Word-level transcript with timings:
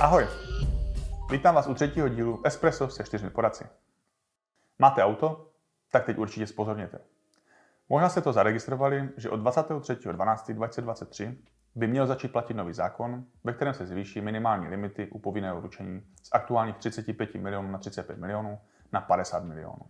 Ahoj! 0.00 0.26
Vítám 1.30 1.54
vás 1.54 1.66
u 1.66 1.74
třetího 1.74 2.08
dílu 2.08 2.46
Espresso 2.46 2.88
se 2.88 3.04
čtyřmi 3.04 3.30
poradci. 3.30 3.64
Máte 4.78 5.04
auto? 5.04 5.50
Tak 5.92 6.04
teď 6.04 6.18
určitě 6.18 6.46
spozorněte. 6.46 6.98
Možná 7.88 8.08
jste 8.08 8.20
to 8.20 8.32
zaregistrovali, 8.32 9.08
že 9.16 9.30
od 9.30 9.40
23.12.2023 9.40 11.36
by 11.74 11.86
měl 11.86 12.06
začít 12.06 12.32
platit 12.32 12.54
nový 12.54 12.72
zákon, 12.72 13.24
ve 13.44 13.52
kterém 13.52 13.74
se 13.74 13.86
zvýší 13.86 14.20
minimální 14.20 14.68
limity 14.68 15.10
u 15.10 15.18
povinného 15.18 15.60
ručení 15.60 16.02
z 16.22 16.28
aktuálních 16.32 16.76
35 16.76 17.34
milionů 17.34 17.70
na 17.70 17.78
35 17.78 18.18
milionů 18.18 18.58
na 18.92 19.00
50 19.00 19.44
milionů. 19.44 19.82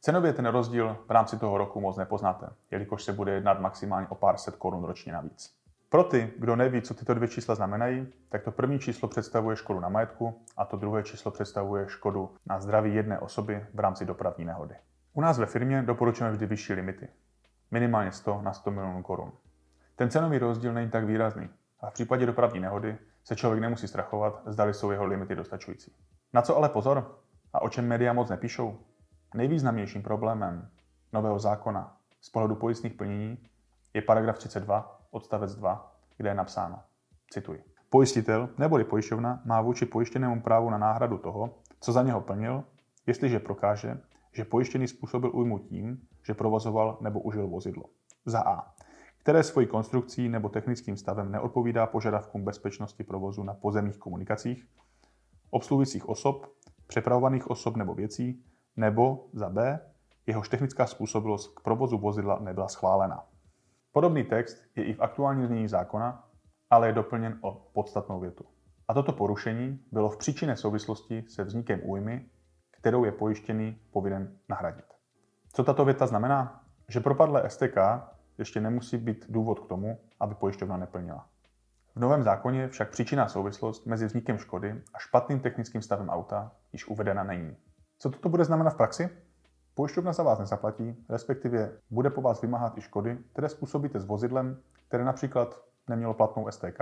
Cenově 0.00 0.32
ten 0.32 0.46
rozdíl 0.46 0.96
v 1.06 1.10
rámci 1.10 1.38
toho 1.38 1.58
roku 1.58 1.80
moc 1.80 1.96
nepoznáte, 1.96 2.46
jelikož 2.70 3.04
se 3.04 3.12
bude 3.12 3.32
jednat 3.32 3.60
maximálně 3.60 4.06
o 4.08 4.14
pár 4.14 4.38
set 4.38 4.56
korun 4.56 4.84
ročně 4.84 5.12
navíc. 5.12 5.59
Pro 5.90 6.04
ty, 6.04 6.32
kdo 6.38 6.56
neví, 6.56 6.82
co 6.82 6.94
tyto 6.94 7.14
dvě 7.14 7.28
čísla 7.28 7.54
znamenají, 7.54 8.12
tak 8.28 8.42
to 8.42 8.52
první 8.52 8.78
číslo 8.78 9.08
představuje 9.08 9.56
škodu 9.56 9.80
na 9.80 9.88
majetku 9.88 10.42
a 10.56 10.64
to 10.64 10.76
druhé 10.76 11.02
číslo 11.02 11.30
představuje 11.30 11.88
škodu 11.88 12.34
na 12.46 12.60
zdraví 12.60 12.94
jedné 12.94 13.18
osoby 13.18 13.66
v 13.74 13.80
rámci 13.80 14.04
dopravní 14.04 14.44
nehody. 14.44 14.74
U 15.12 15.20
nás 15.20 15.38
ve 15.38 15.46
firmě 15.46 15.82
doporučujeme 15.82 16.32
vždy 16.32 16.46
vyšší 16.46 16.72
limity. 16.72 17.08
Minimálně 17.70 18.12
100 18.12 18.42
na 18.42 18.52
100 18.52 18.70
milionů 18.70 19.02
korun. 19.02 19.32
Ten 19.96 20.10
cenový 20.10 20.38
rozdíl 20.38 20.72
není 20.72 20.90
tak 20.90 21.04
výrazný 21.04 21.48
a 21.80 21.90
v 21.90 21.92
případě 21.92 22.26
dopravní 22.26 22.60
nehody 22.60 22.98
se 23.24 23.36
člověk 23.36 23.60
nemusí 23.60 23.88
strachovat, 23.88 24.42
zdali 24.46 24.74
jsou 24.74 24.90
jeho 24.90 25.06
limity 25.06 25.36
dostačující. 25.36 25.92
Na 26.32 26.42
co 26.42 26.56
ale 26.56 26.68
pozor 26.68 27.18
a 27.52 27.62
o 27.62 27.68
čem 27.68 27.88
média 27.88 28.12
moc 28.12 28.30
nepíšou? 28.30 28.78
Nejvýznamnějším 29.34 30.02
problémem 30.02 30.68
nového 31.12 31.38
zákona 31.38 31.96
z 32.20 32.30
pohledu 32.30 32.54
pojistných 32.54 32.94
plnění 32.94 33.38
je 33.94 34.02
paragraf 34.02 34.38
32 34.38 35.00
odstavec 35.10 35.54
2, 35.54 35.96
kde 36.16 36.30
je 36.30 36.34
napsáno, 36.34 36.78
cituji. 37.30 37.64
Pojistitel 37.90 38.48
neboli 38.58 38.84
pojišťovna 38.84 39.42
má 39.44 39.60
vůči 39.60 39.86
pojištěnému 39.86 40.40
právu 40.42 40.70
na 40.70 40.78
náhradu 40.78 41.18
toho, 41.18 41.58
co 41.80 41.92
za 41.92 42.02
něho 42.02 42.20
plnil, 42.20 42.64
jestliže 43.06 43.38
prokáže, 43.38 44.00
že 44.32 44.44
pojištěný 44.44 44.88
způsobil 44.88 45.30
újmu 45.34 45.58
tím, 45.58 45.98
že 46.26 46.34
provozoval 46.34 46.98
nebo 47.00 47.20
užil 47.20 47.48
vozidlo. 47.48 47.84
Za 48.26 48.40
A. 48.40 48.72
Které 49.18 49.42
svojí 49.42 49.66
konstrukcí 49.66 50.28
nebo 50.28 50.48
technickým 50.48 50.96
stavem 50.96 51.32
neodpovídá 51.32 51.86
požadavkům 51.86 52.44
bezpečnosti 52.44 53.04
provozu 53.04 53.42
na 53.42 53.54
pozemních 53.54 53.96
komunikacích, 53.96 54.68
obsluhujících 55.50 56.08
osob, 56.08 56.46
přepravovaných 56.86 57.50
osob 57.50 57.76
nebo 57.76 57.94
věcí, 57.94 58.44
nebo 58.76 59.28
za 59.32 59.48
B. 59.48 59.80
Jehož 60.26 60.48
technická 60.48 60.86
způsobilost 60.86 61.54
k 61.54 61.60
provozu 61.60 61.98
vozidla 61.98 62.38
nebyla 62.38 62.68
schválena. 62.68 63.24
Podobný 63.92 64.24
text 64.24 64.62
je 64.76 64.84
i 64.84 64.92
v 64.92 65.00
aktuálním 65.00 65.46
znění 65.46 65.68
zákona, 65.68 66.28
ale 66.70 66.86
je 66.86 66.92
doplněn 66.92 67.38
o 67.40 67.70
podstatnou 67.74 68.20
větu. 68.20 68.44
A 68.88 68.94
toto 68.94 69.12
porušení 69.12 69.84
bylo 69.92 70.08
v 70.08 70.16
příčinné 70.16 70.56
souvislosti 70.56 71.24
se 71.28 71.44
vznikem 71.44 71.80
újmy, 71.82 72.26
kterou 72.70 73.04
je 73.04 73.12
pojištěný 73.12 73.80
povinen 73.90 74.38
nahradit. 74.48 74.84
Co 75.52 75.64
tato 75.64 75.84
věta 75.84 76.06
znamená? 76.06 76.64
Že 76.88 77.00
propadlé 77.00 77.50
STK 77.50 77.76
ještě 78.38 78.60
nemusí 78.60 78.96
být 78.96 79.24
důvod 79.28 79.60
k 79.60 79.68
tomu, 79.68 79.98
aby 80.20 80.34
pojišťovna 80.34 80.76
neplnila. 80.76 81.26
V 81.94 82.00
novém 82.00 82.22
zákoně 82.22 82.68
však 82.68 82.90
příčinná 82.90 83.28
souvislost 83.28 83.86
mezi 83.86 84.06
vznikem 84.06 84.38
škody 84.38 84.82
a 84.94 84.98
špatným 84.98 85.40
technickým 85.40 85.82
stavem 85.82 86.08
auta 86.08 86.52
již 86.72 86.88
uvedena 86.88 87.24
není. 87.24 87.56
Co 87.98 88.10
toto 88.10 88.28
bude 88.28 88.44
znamenat 88.44 88.70
v 88.70 88.76
praxi? 88.76 89.10
Pojišťovna 89.80 90.12
za 90.12 90.22
vás 90.22 90.38
nezaplatí, 90.38 91.04
respektive 91.08 91.72
bude 91.90 92.10
po 92.10 92.20
vás 92.20 92.42
vymáhat 92.42 92.78
i 92.78 92.80
škody, 92.80 93.18
které 93.32 93.48
způsobíte 93.48 94.00
s 94.00 94.04
vozidlem, 94.04 94.60
které 94.88 95.04
například 95.04 95.62
nemělo 95.88 96.14
platnou 96.14 96.50
STK, 96.50 96.80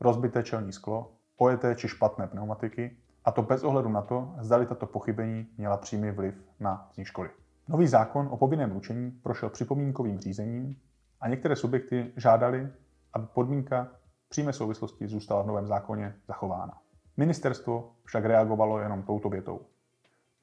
rozbité 0.00 0.42
čelní 0.42 0.72
sklo, 0.72 1.12
ojeté 1.36 1.74
či 1.74 1.88
špatné 1.88 2.26
pneumatiky, 2.26 2.96
a 3.24 3.32
to 3.32 3.42
bez 3.42 3.64
ohledu 3.64 3.88
na 3.88 4.02
to, 4.02 4.34
zdali 4.38 4.66
tato 4.66 4.86
pochybení 4.86 5.46
měla 5.58 5.76
přímý 5.76 6.10
vliv 6.10 6.34
na 6.60 6.88
vznik 6.92 7.06
škody. 7.06 7.30
Nový 7.68 7.86
zákon 7.86 8.28
o 8.30 8.36
povinném 8.36 8.72
ručení 8.72 9.10
prošel 9.10 9.50
připomínkovým 9.50 10.18
řízením 10.18 10.76
a 11.20 11.28
některé 11.28 11.56
subjekty 11.56 12.12
žádali, 12.16 12.72
aby 13.12 13.26
podmínka 13.34 13.88
přímé 14.28 14.52
souvislosti 14.52 15.08
zůstala 15.08 15.42
v 15.42 15.46
novém 15.46 15.66
zákoně 15.66 16.14
zachována. 16.28 16.78
Ministerstvo 17.16 17.92
však 18.04 18.24
reagovalo 18.24 18.78
jenom 18.78 19.02
touto 19.02 19.28
větou. 19.28 19.60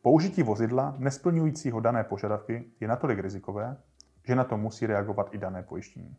Použití 0.07 0.43
vozidla 0.43 0.95
nesplňujícího 0.97 1.79
dané 1.79 2.03
požadavky 2.03 2.71
je 2.79 2.87
natolik 2.87 3.19
rizikové, 3.19 3.77
že 4.23 4.35
na 4.35 4.43
to 4.43 4.57
musí 4.57 4.85
reagovat 4.85 5.29
i 5.31 5.37
dané 5.37 5.63
pojištění. 5.63 6.17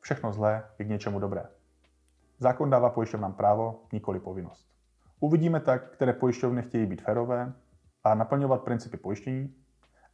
Všechno 0.00 0.32
zlé 0.32 0.64
je 0.78 0.84
k 0.84 0.88
něčemu 0.88 1.18
dobré. 1.18 1.44
Zákon 2.38 2.70
dává 2.70 2.90
pojišťovnám 2.90 3.32
právo, 3.32 3.82
nikoli 3.92 4.20
povinnost. 4.20 4.68
Uvidíme 5.20 5.60
tak, 5.60 5.90
které 5.90 6.12
pojišťovny 6.12 6.62
chtějí 6.62 6.86
být 6.86 7.02
férové 7.02 7.52
a 8.04 8.14
naplňovat 8.14 8.62
principy 8.62 8.96
pojištění 8.96 9.54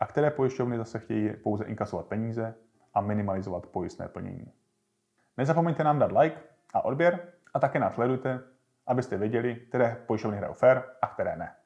a 0.01 0.07
které 0.07 0.31
pojišťovny 0.31 0.79
zase 0.79 0.99
chtějí 0.99 1.31
pouze 1.43 1.65
inkasovat 1.65 2.07
peníze 2.07 2.55
a 2.95 3.01
minimalizovat 3.01 3.67
pojistné 3.67 4.09
plnění. 4.09 4.53
Nezapomeňte 5.37 5.85
nám 5.85 5.99
dát 5.99 6.13
like 6.13 6.37
a 6.75 6.85
odběr 6.85 7.33
a 7.55 7.59
také 7.59 7.79
nás 7.79 7.95
sledujte, 7.95 8.41
abyste 8.87 9.19
věděli, 9.19 9.55
které 9.55 9.97
pojišťovny 10.07 10.37
hrajou 10.37 10.55
fair 10.55 10.83
a 11.03 11.07
které 11.07 11.37
ne. 11.37 11.62